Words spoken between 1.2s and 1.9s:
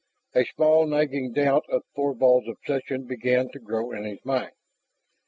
doubt of